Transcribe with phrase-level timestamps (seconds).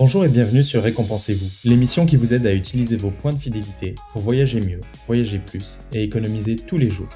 [0.00, 3.96] Bonjour et bienvenue sur Récompensez-vous, l'émission qui vous aide à utiliser vos points de fidélité
[4.12, 7.08] pour voyager mieux, voyager plus et économiser tous les jours.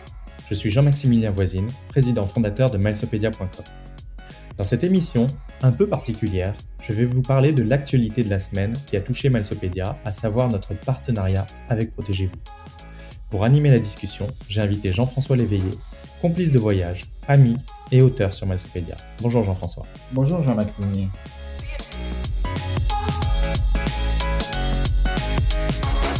[0.51, 3.65] Je suis Jean-Maximilien Voisine, président fondateur de milesopedia.com.
[4.59, 5.29] Dans cette émission,
[5.63, 9.31] un peu particulière, je vais vous parler de l'actualité de la semaine qui a touché
[9.31, 12.35] Milesopedia, à savoir notre partenariat avec Protégez-vous.
[13.31, 15.71] Pour animer la discussion, j'ai invité Jean-François Léveillé,
[16.21, 17.57] complice de voyage, ami
[17.93, 18.97] et auteur sur Milesopedia.
[19.21, 19.87] Bonjour Jean-François.
[20.11, 21.11] Bonjour Jean-Maximilien.
[25.81, 26.12] Bye.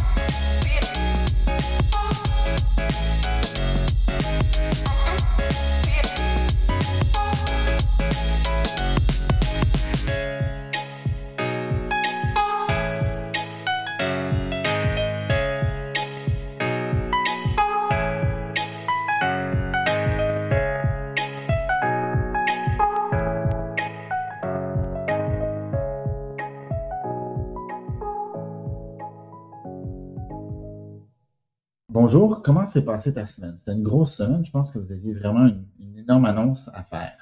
[31.93, 33.53] Bonjour, comment s'est passée ta semaine?
[33.55, 37.15] C'était une grosse semaine, je pense que vous aviez vraiment une, énorme annonce à faire.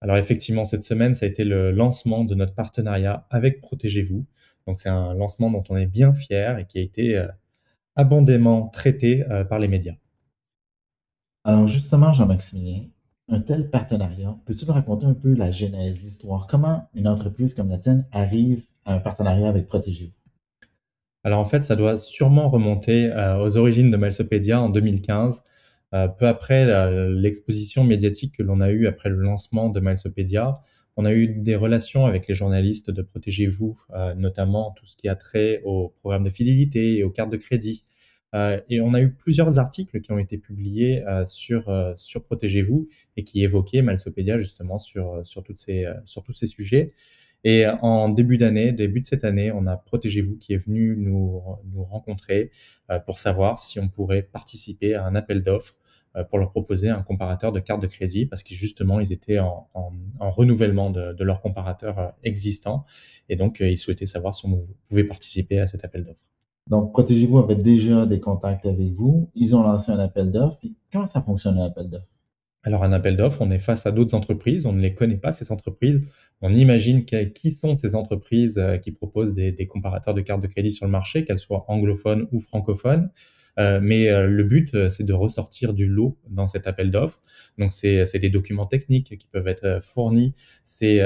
[0.00, 4.24] Alors effectivement, cette semaine, ça a été le lancement de notre partenariat avec Protégez-vous.
[4.68, 7.26] Donc c'est un lancement dont on est bien fier et qui a été euh,
[7.96, 9.96] abondamment traité euh, par les médias.
[11.42, 12.84] Alors justement, Jean-Maximilien,
[13.28, 16.46] un tel partenariat, peux-tu nous raconter un peu la genèse, l'histoire?
[16.46, 20.25] Comment une entreprise comme la tienne arrive à un partenariat avec Protégez-vous?
[21.26, 25.42] Alors en fait, ça doit sûrement remonter euh, aux origines de Malsopédia en 2015,
[25.92, 26.64] euh, peu après
[27.10, 30.60] l'exposition médiatique que l'on a eue après le lancement de Malsopédia.
[30.96, 35.08] On a eu des relations avec les journalistes de Protégez-vous, euh, notamment tout ce qui
[35.08, 37.82] a trait au programme de fidélité et aux cartes de crédit.
[38.68, 41.62] et on a eu plusieurs articles qui ont été publiés sur,
[41.96, 46.92] sur Protégez-vous et qui évoquaient Malsopédia justement sur, sur, ces, sur tous ces sujets.
[47.44, 51.40] Et en début d'année, début de cette année, on a Protégez-vous qui est venu nous,
[51.88, 52.50] rencontrer
[52.90, 55.74] euh, pour savoir si on pourrait participer à un appel d'offres
[56.16, 59.38] euh, pour leur proposer un comparateur de cartes de crédit parce que justement, ils étaient
[59.38, 62.84] en, en, renouvellement de, de, leur comparateur euh, existant
[63.28, 66.24] et donc ils souhaitaient savoir si on pouvait participer à cet appel d'offres.
[66.68, 69.30] Donc, Protégez-vous avait déjà des contacts avec vous.
[69.34, 70.58] Ils ont lancé un appel d'offres.
[70.92, 72.15] Comment ça fonctionne, un appel d'offres?
[72.66, 75.30] Alors, un appel d'offres, on est face à d'autres entreprises, on ne les connaît pas,
[75.30, 76.04] ces entreprises.
[76.42, 80.72] On imagine qui sont ces entreprises euh, qui proposent des, comparateurs de cartes de crédit
[80.72, 83.08] sur le marché, qu'elles soient anglophones ou francophones.
[83.60, 87.20] Euh, mais euh, le but, c'est de ressortir du lot dans cet appel d'offres.
[87.56, 90.34] Donc, c'est des documents techniques qui peuvent être fournis.
[90.64, 90.98] C'est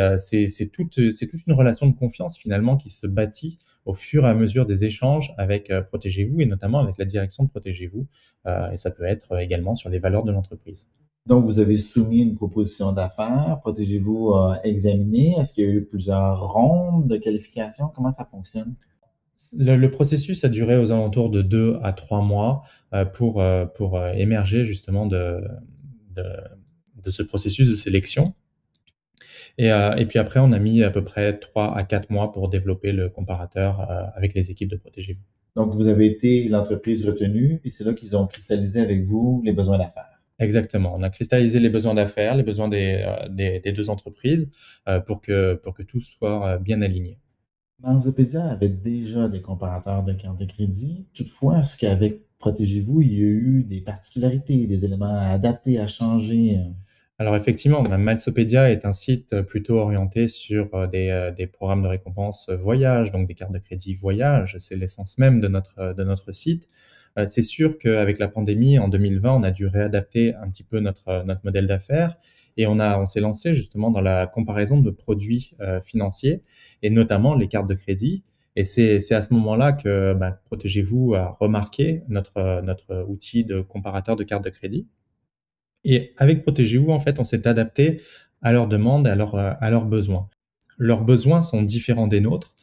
[0.73, 4.65] toute, toute une relation de confiance finalement qui se bâtit au fur et à mesure
[4.65, 8.07] des échanges avec Protégez-vous et notamment avec la direction de Protégez-vous.
[8.47, 10.89] et ça peut être également sur les valeurs de l'entreprise.
[11.27, 13.59] Donc, vous avez soumis une proposition d'affaires.
[13.61, 15.37] Protégez-vous a examiné.
[15.39, 17.89] Est-ce qu'il y a eu plusieurs rondes de qualification?
[17.95, 18.75] Comment ça fonctionne?
[19.57, 23.97] Le, processus a duré aux alentours de deux à trois mois euh, pour, euh, pour
[23.97, 25.41] euh, émerger justement de,
[26.15, 26.25] de,
[27.03, 28.35] de, ce processus de sélection.
[29.59, 32.49] Et, et, puis après, on a mis à peu près trois à quatre mois pour
[32.49, 33.81] développer le comparateur
[34.15, 35.21] avec les équipes de Protégez-vous.
[35.55, 39.53] Donc, vous avez été l'entreprise retenue et c'est là qu'ils ont cristallisé avec vous les
[39.53, 40.10] besoins d'affaires.
[40.41, 40.95] Exactement.
[40.97, 44.51] On a cristallisé les besoins d'affaires, les besoins des, euh, des, des deux entreprises
[44.89, 47.19] euh, pour, que, pour que tout soit euh, bien aligné.
[47.83, 51.07] Marzopédia avait déjà des comparateurs de cartes de crédit.
[51.15, 55.87] Toutefois, est-ce qu'avec Protégez-vous, il y a eu des particularités, des éléments à adapter, à
[55.87, 56.59] changer?
[57.19, 63.13] Alors effectivement, Malsopédia est un site plutôt orienté sur des, des programmes de récompense voyage,
[63.13, 64.57] donc des cartes de crédit voyage.
[64.59, 66.67] C'est l'essence même de notre, de notre site.
[67.19, 70.81] Euh, c'est sûr qu'avec la pandémie en 2020, on a dû réadapter un petit peu
[70.81, 72.17] notre, euh, notre modèle d'affaires
[72.57, 76.43] et on, on s'est lancé justement dans la comparaison de produits euh, financiers
[76.83, 78.23] et notamment les cartes de crédit.
[78.57, 83.61] Et c'est, c'est à ce moment-là que bah, Protégez-vous a remarqué notre, notre outil de
[83.61, 84.89] comparateur de cartes de crédit.
[85.85, 88.01] Et avec Protégez-vous, en fait, on s'est adapté
[88.43, 90.29] à leurs demandes, à, leur, à leurs besoins.
[90.79, 92.55] Leurs besoins sont différents des nôtres.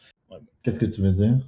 [0.62, 1.40] Qu'est-ce que tu veux dire?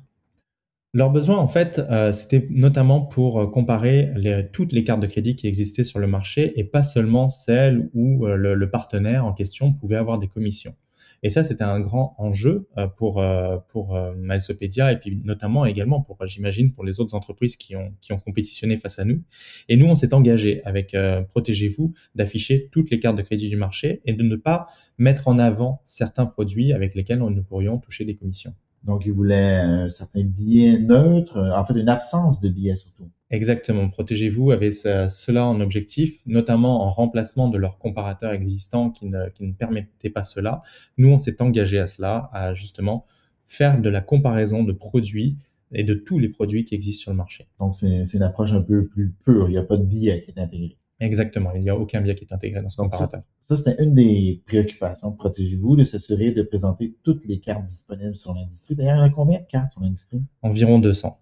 [0.91, 4.11] Leurs besoins, en fait, euh, c'était notamment pour euh, comparer
[4.51, 8.25] toutes les cartes de crédit qui existaient sur le marché et pas seulement celles où
[8.25, 10.75] euh, le, partenaire en question pouvait avoir des commissions.
[11.21, 13.21] Et ça, c'était un grand enjeu pour
[13.67, 18.13] pour Milesopedia et puis notamment également pour, j'imagine, pour les autres entreprises qui ont qui
[18.13, 19.21] ont compétitionné face à nous.
[19.67, 20.95] Et nous, on s'est engagé avec
[21.29, 25.39] Protégez-vous d'afficher toutes les cartes de crédit du marché et de ne pas mettre en
[25.39, 28.53] avant certains produits avec lesquels nous pourrions toucher des commissions.
[28.83, 33.09] Donc, ils voulaient un certain biais neutre, en fait, une absence de biais surtout.
[33.31, 33.89] Exactement.
[33.89, 39.43] Protégez-vous avait cela en objectif, notamment en remplacement de leurs comparateurs existants qui ne, qui
[39.43, 40.63] ne permettaient pas cela.
[40.97, 43.05] Nous, on s'est engagé à cela, à justement
[43.45, 45.37] faire de la comparaison de produits
[45.71, 47.47] et de tous les produits qui existent sur le marché.
[47.59, 49.47] Donc, c'est une approche un peu plus pure.
[49.47, 50.77] Il n'y a pas de biais qui est intégré.
[50.99, 51.51] Exactement.
[51.55, 53.21] Il n'y a aucun biais qui est intégré dans ce comparateur.
[53.39, 55.11] Ça, ça c'était une des préoccupations.
[55.11, 58.75] Protégez-vous de s'assurer de présenter toutes les cartes disponibles sur l'industrie.
[58.75, 60.21] D'ailleurs, il y en a combien de cartes sur l'industrie?
[60.41, 61.17] Environ 200.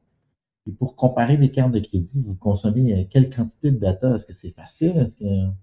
[0.67, 4.15] Et pour comparer des cartes de crédit, vous consommez euh, quelle quantité de data?
[4.15, 5.07] Est-ce que c'est facile?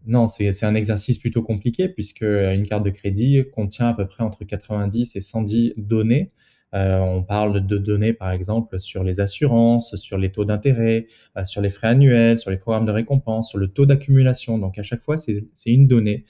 [0.06, 4.06] Non, c'est un exercice plutôt compliqué puisque euh, une carte de crédit contient à peu
[4.06, 6.32] près entre 90 et 110 données.
[6.74, 11.06] Euh, on parle de données, par exemple, sur les assurances, sur les taux d'intérêt,
[11.44, 14.58] sur les frais annuels, sur les programmes de récompense, sur le taux d'accumulation.
[14.58, 16.24] Donc, à chaque fois, c'est une donnée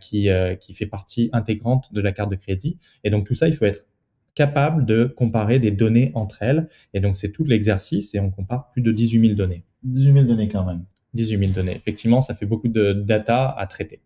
[0.00, 0.28] qui,
[0.60, 2.78] qui fait partie intégrante de la carte de crédit.
[3.04, 3.86] Et donc, tout ça, il faut être
[4.34, 6.68] capable de comparer des données entre elles.
[6.92, 9.64] Et donc, c'est tout l'exercice et on compare plus de 18 000 données.
[9.84, 10.84] 18 000 données quand même.
[11.14, 11.76] 18 000 données.
[11.76, 14.00] Effectivement, ça fait beaucoup de data à traiter.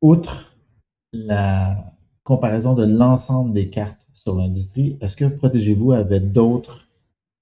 [0.00, 0.56] Outre
[1.12, 1.94] la
[2.24, 6.88] comparaison de l'ensemble des cartes sur l'industrie, est-ce que Protégez-vous avait d'autres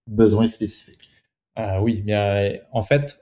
[0.07, 1.09] besoins spécifiques?
[1.55, 3.21] Ah oui, bien, en fait,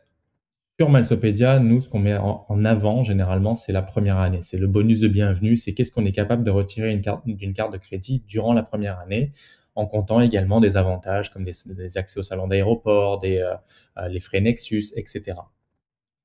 [0.79, 4.39] sur Malsopédia, nous, ce qu'on met en, avant généralement, c'est la première année.
[4.43, 5.57] C'est le bonus de bienvenue.
[5.57, 7.25] C'est qu'est-ce qu'on est capable de retirer d'une carte,
[7.57, 9.33] carte de crédit durant la première année,
[9.75, 13.55] en comptant également des avantages comme des, accès au salon d'aéroport, euh,
[13.99, 15.39] euh, les frais Nexus, etc.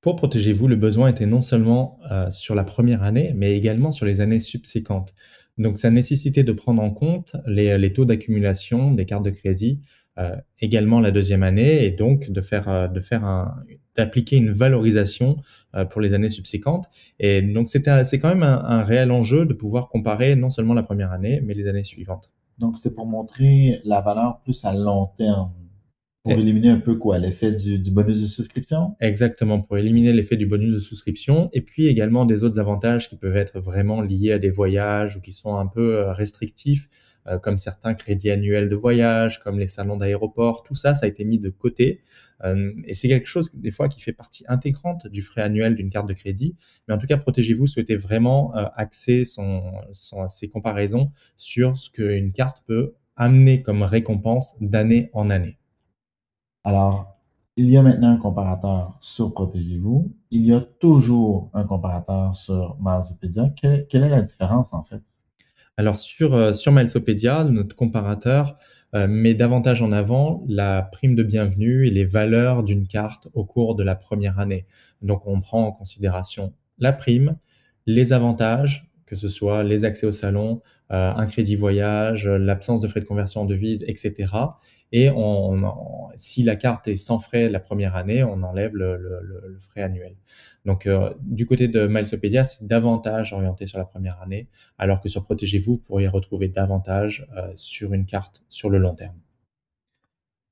[0.01, 4.05] Pour Protégez-vous, le besoin était non seulement euh, sur la première année, mais également sur
[4.05, 5.15] les années subséquentes.
[5.57, 9.81] Donc, ça nécessitait de prendre en compte les, les taux d'accumulation des cartes de crédit,
[10.17, 13.55] euh, également la deuxième année, et donc de faire, de faire un,
[13.95, 15.37] d'appliquer une valorisation
[15.75, 16.85] euh, pour les années subséquentes.
[17.19, 20.83] Et donc, c'était, c'est quand même un, réel enjeu de pouvoir comparer non seulement la
[20.83, 22.31] première année, mais les années suivantes.
[22.57, 25.51] Donc, c'est pour montrer la valeur plus à long terme.
[26.23, 28.95] Pour éliminer un peu quoi, l'effet du, du, bonus de souscription?
[29.01, 33.17] Exactement, pour éliminer l'effet du bonus de souscription et puis également des autres avantages qui
[33.17, 36.87] peuvent être vraiment liés à des voyages ou qui sont un peu euh, restrictifs
[37.27, 41.09] euh, comme certains crédits annuels de voyage, comme les salons d'aéroport, tout ça, ça a
[41.09, 42.01] été mis de côté.
[42.43, 45.89] Euh, et c'est quelque chose, des fois, qui fait partie intégrante du frais annuel d'une
[45.89, 46.57] carte de crédit.
[46.87, 51.89] Mais en tout cas, Protégez-vous souhaitait vraiment euh, axer son, son, ses comparaisons sur ce
[51.89, 55.57] qu'une carte peut amener comme récompense d'année en année.
[56.63, 57.17] Alors,
[57.57, 60.15] il y a maintenant un comparateur sur Protégez-vous.
[60.31, 63.49] Il y a toujours un comparateur sur Marsopedia.
[63.49, 65.01] quelle est la différence en fait?
[65.75, 68.57] Alors sur, euh, sur notre comparateur
[68.95, 73.43] euh, met davantage en avant la prime de bienvenue et les valeurs d'une carte au
[73.43, 74.65] cours de la première année.
[75.01, 77.37] Donc on prend en considération la prime,
[77.87, 80.61] les avantages, que ce soit les accès au salon,
[80.95, 84.33] un crédit voyage, l'absence de frais de conversion en devise, etc.
[84.91, 85.09] Et
[86.15, 90.15] si la carte est sans frais la première année, on enlève le frais annuel.
[90.65, 94.47] Donc euh, du côté de Milesopedia, c'est davantage orienté sur la première année,
[94.77, 98.95] alors que sur Protégez-vous, vous pourriez retrouver davantage euh, sur une carte sur le long
[98.95, 99.17] terme.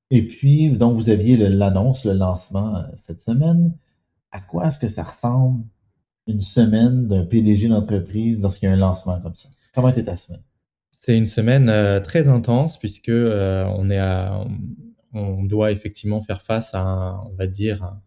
[0.09, 3.73] Et puis, donc vous aviez l'annonce, le, lancement cette semaine.
[4.31, 5.63] À quoi est-ce que ça ressemble
[6.27, 9.49] une semaine d'un PDG d'entreprise lorsqu'il y a un lancement comme ça?
[9.73, 10.43] Comment était ta semaine?
[10.91, 14.45] C'est une semaine euh, très intense puisque euh, on est à,
[15.13, 17.97] on doit effectivement faire face à, un, on va dire,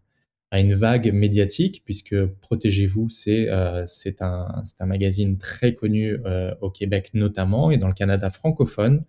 [0.51, 6.17] à une vague médiatique puisque Protégez-vous, c'est euh, c'est un, un magazine très connu
[6.61, 9.03] au Québec notamment et dans le Canada francophone.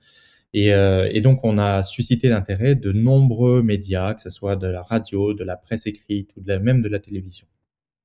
[0.55, 4.83] Et, et donc on a suscité l'intérêt de nombreux médias, que ce soit de la
[4.83, 7.47] radio, de la presse écrite ou de la, même de la télévision.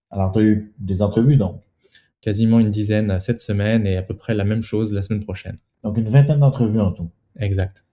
[0.10, 1.62] Alors tu as eu des entrevues donc?
[2.22, 5.58] Quasiment une dizaine cette semaine et à peu près la même chose la semaine prochaine.
[5.84, 7.10] Donc une vingtaine d'entrevues en tout.
[7.40, 7.86] Exact.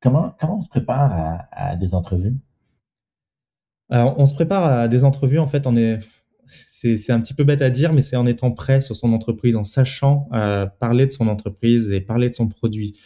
[0.00, 2.36] Comment, comment on se prépare à, des entrevues?
[3.90, 6.00] Alors, on se prépare à des entrevues, en fait, on est,
[6.46, 9.56] c'est, un petit peu bête à dire, mais c'est en étant prêt sur son entreprise,
[9.56, 12.98] en sachant euh, parler de son entreprise et parler de son produit.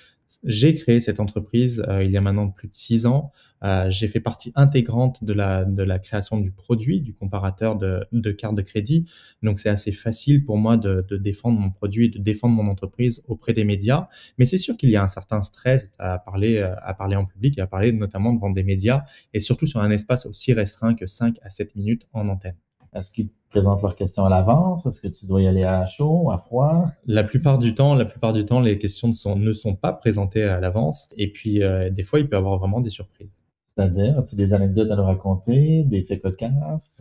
[0.45, 3.33] J'ai créé cette entreprise euh, il y a maintenant plus de six ans.
[3.65, 8.07] Euh, j'ai fait partie intégrante de la, de la création du produit, du comparateur de,
[8.13, 9.07] de cartes de crédit.
[9.43, 13.25] Donc c'est assez facile pour moi de, de défendre mon produit, de défendre mon entreprise
[13.27, 14.09] auprès des médias.
[14.37, 17.25] Mais c'est sûr qu'il y a un certain stress à parler, euh, à parler en
[17.25, 20.95] public et à parler notamment devant des médias et surtout sur un espace aussi restreint
[20.95, 22.57] que 5 à 7 minutes en antenne.
[22.95, 24.87] Est-ce qu'ils présentent leurs questions à l'avance?
[24.87, 26.87] Est-ce que tu dois y aller à chaud, à froid?
[27.07, 29.93] La plupart du temps, la plupart du temps, les questions ne sont, ne sont pas
[29.93, 31.09] présentées à l'avance.
[31.17, 33.37] Et puis, euh, des fois, il peut y avoir vraiment des surprises.
[33.67, 37.01] C'est-à-dire, as-tu des anecdotes à nous raconter, des faits cocasses?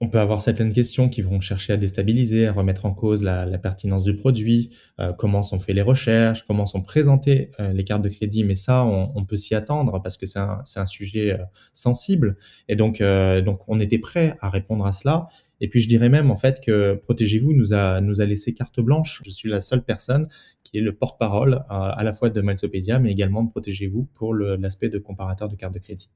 [0.00, 3.58] On peut avoir certaines questions qui vont chercher à déstabiliser, à remettre en cause la
[3.58, 8.02] pertinence du produit, heu, comment sont fait les recherches, comment sont présentées, heu, les cartes
[8.02, 8.44] de crédit.
[8.44, 11.38] Mais ça, on on peut s'y attendre parce que c'est un un sujet, heu,
[11.72, 12.36] sensible
[12.68, 15.26] et donc heu, donc on était prêt à répondre à cela
[15.60, 18.78] et puis je dirais même en fait que Protégez-vous nous a nous a laissé carte
[18.80, 19.20] blanche.
[19.24, 20.28] Je suis la seule personne
[20.62, 24.32] qui est le porte-parole à à la fois de Milesopedia, mais également de Protégez-vous pour
[24.34, 26.08] l'aspect de comparateur de cartes de crédit.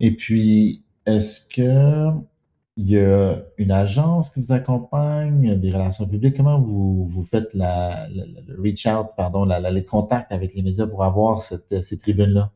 [0.00, 2.10] Et puis, est-ce que
[2.76, 6.36] il y a une agence qui vous accompagne, des relations publiques?
[6.36, 8.08] Comment vous vous faites la
[8.58, 12.52] reach out, pardon, la la les contacts avec les médias pour avoir cette ces tribunes-là?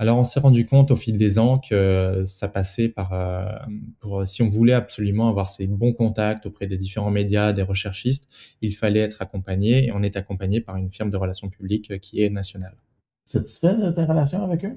[0.00, 4.26] Alors, on s'est rendu compte au fil des ans que ça passait par, hem, pour
[4.26, 8.28] si on voulait absolument avoir ces bons contacts auprès des différents médias, des recherchistes,
[8.60, 12.22] il fallait être accompagné et on est accompagné par une firme de relations publiques qui
[12.22, 12.76] est nationale.
[13.24, 14.76] Satisfait de ta relation avec eux?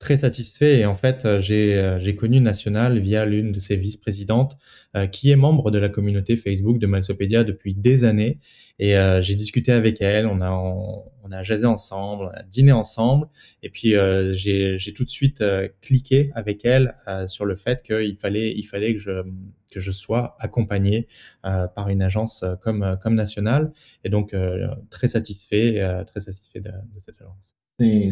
[0.00, 4.56] Très satisfait et en fait, j'ai, heu, j'ai connu National via l'une de ses vice-présidentes,
[4.96, 8.38] heu, qui est membre de la communauté Facebook de Milesopedia depuis des années.
[8.78, 10.50] Et heu, j'ai discuté avec elle, on a
[11.22, 13.26] on a jasé ensemble, dîné ensemble.
[13.62, 16.94] Et puis, heu, j'ai tout de suite, heu, cliqué avec elle,
[17.26, 19.10] sur le fait qu'il fallait il fallait que je,
[19.70, 21.08] que je sois accompagné,
[21.42, 23.70] par une agence, comme, comme National.
[24.04, 24.34] Et donc
[24.88, 27.52] très satisfait, très satisfait de de cette agence.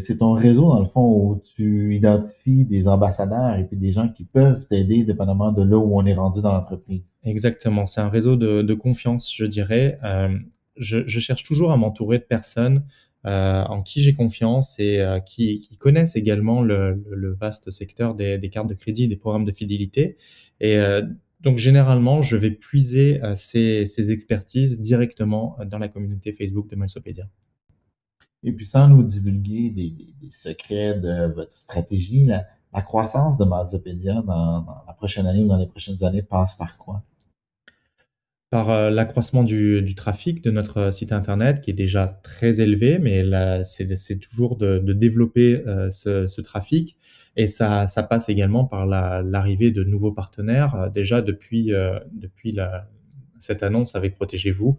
[0.00, 4.08] C'est ton réseau, dans le fond, où tu identifies des ambassadeurs et puis des gens
[4.08, 7.16] qui peuvent t'aider dépendamment de là où on est rendu dans l'entreprise.
[7.25, 9.98] Exactement, c'est un réseau de confiance, je dirais.
[10.02, 10.44] Hem,
[10.76, 12.84] je cherche toujours à m'entourer de personnes,
[13.26, 18.68] heu, en qui j'ai confiance et heu, qui connaissent également le vaste secteur des cartes
[18.68, 20.16] de crédit, des programmes de fidélité
[20.60, 20.78] et
[21.40, 27.28] donc généralement, je vais puiser, ces ces expertises directement, dans la communauté Facebook de Milesopedia.
[28.45, 29.90] Et puis sans nous divulguer des
[30.21, 35.57] des secrets de votre stratégie, la croissance de Milesopedia dans la prochaine année ou dans
[35.57, 37.02] les prochaines années passe par quoi?
[38.50, 42.99] Par, heu, l'accroissement du du trafic de notre site internet qui est déjà très élevé,
[42.99, 43.23] mais
[43.64, 46.97] c'est toujours de de développer, heu, ce ce trafic
[47.37, 50.90] et ça ça passe également par la l'arrivée de nouveaux partenaires.
[50.95, 51.73] Déjà depuis,
[52.12, 52.88] depuis la
[53.38, 54.78] cette annonce avec Protégez-vous,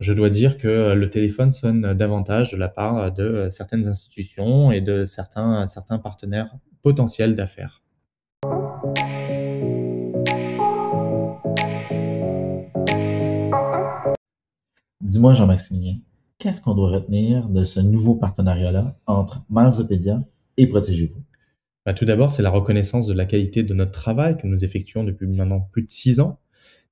[0.00, 4.80] je dois dire que le téléphone sonne davantage de la part de certaines institutions et
[4.80, 5.66] de certains
[6.02, 7.82] partenaires potentiels d'affaires.
[15.00, 15.98] Dis-moi, Jean-Maximilien,
[16.38, 20.22] qu'est-ce qu'on doit retenir de ce nouveau partenariat-là entre Milesopedia
[20.56, 21.22] et Protégez-vous?
[21.86, 25.04] Bah, tout d'abord, c'est la reconnaissance de la qualité de notre travail que nous effectuons
[25.04, 26.40] depuis maintenant plus de 6 ans.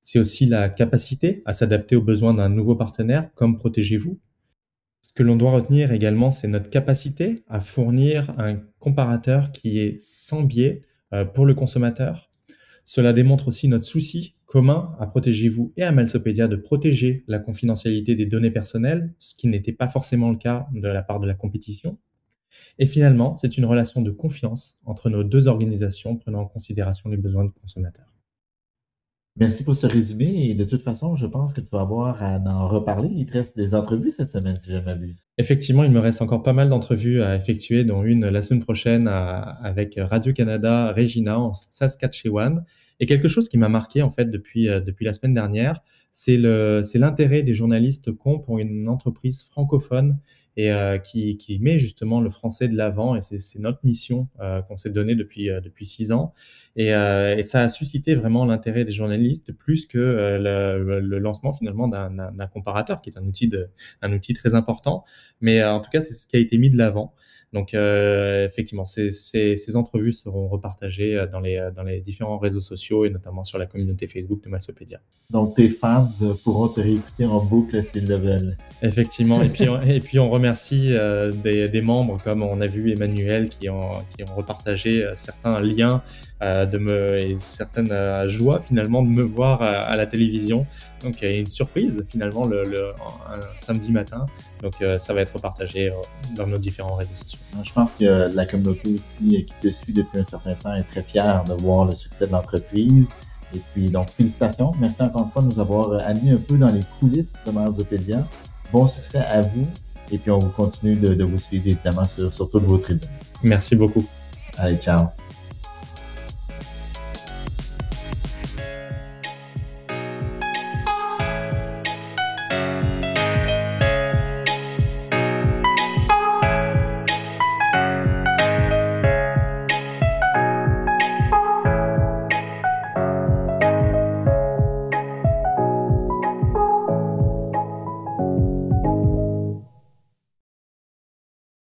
[0.05, 4.19] C'est aussi la capacité à s'adapter aux besoins d'un nouveau partenaire comme Protégez-vous.
[5.01, 10.01] Ce que l'on doit retenir également, c'est notre capacité à fournir un comparateur qui est
[10.01, 10.81] sans biais,
[11.15, 12.33] heu, pour le consommateur.
[12.85, 18.17] Cela démontre aussi notre souci commun à Protégez-vous et à Milesopedia de protéger la confidentialité
[18.17, 21.35] des données personnelles, ce qui n'était pas forcément le cas de la part de la
[21.35, 21.97] compétition.
[22.81, 27.17] Et finalement, c'est une relation de confiance entre nos 2 organisations prenant en considération les
[27.17, 28.12] besoins du consommateur.
[29.37, 32.39] Merci pour ce résumé et de toute façon, je pense que tu vas avoir à
[32.39, 33.09] en reparler.
[33.11, 35.17] Il te reste des entrevues cette semaine, si je ne m'abuse?
[35.39, 39.09] Effectivement, il me reste encore pas mal d'entrevues à effectuer, dont une la semaine prochaine
[39.09, 42.63] avec Radio-Canada Regina en Saskatchewan
[43.01, 45.81] et quelque chose qui m'a marqué en fait depuis, heu, depuis la semaine dernière,
[46.13, 50.19] c'est l'intérêt des journalistes qu'ont pour une entreprise francophone
[50.57, 54.63] et heu, qui qui met justement le français de l'avant et c'est notre mission, heu,
[54.69, 56.35] qu'on s'est donnée depuis, heu, depuis 6 ans
[56.77, 61.89] et et ça a suscité vraiment l'intérêt des journalistes plus que, le le lancement finalement
[61.89, 63.69] d'un comparateur qui est un outil de
[64.03, 65.05] un outil très important.
[65.41, 67.15] Mais en tout cas, c'est ce qui a été mis de l'avant.
[67.53, 72.01] Donc heu, effectivement, ces ces ces entrevues seront repartagées, heu, dans les, heu, dans les
[72.01, 75.01] différents réseaux sociaux et notamment sur la communauté Facebook de Milesopedia.
[75.31, 76.09] Donc tes fans
[76.45, 78.57] pourront te réécouter en boucle s'ils le veulent?
[78.81, 80.95] Effectivement et puis on et puis on remercie,
[81.43, 86.03] des des membres comme on a vu Emmanuel qui ont qui ont repartagé, certains liens,
[86.43, 90.67] de me et certaines, heu, joies finalement de me voir à à la télévision.
[91.03, 92.93] Donc il y a une surprise finalement le le
[93.31, 94.27] un samedi matin.
[94.63, 95.93] Donc ça va être partagé,
[96.37, 97.39] dans nos différents réseaux sociaux.
[97.65, 101.03] Je pense que la communauté aussi qui te suit depuis un certain temps est très
[101.03, 103.07] fière de voir le succès de l'entreprise
[103.55, 104.73] et puis donc félicitations.
[104.81, 108.27] Merci encore une fois de nous avoir amené un peu dans les coulisses de Milesopedia.
[108.73, 109.67] Bon succès à vous
[110.11, 113.09] et puis on vous continue de de vous suivre évidemment sur sur toutes vos tribunes.
[113.43, 114.07] Merci beaucoup.
[114.59, 115.22] Allez, ciao.